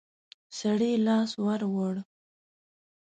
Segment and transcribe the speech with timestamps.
[0.57, 1.95] سړي لاس ور ووړ.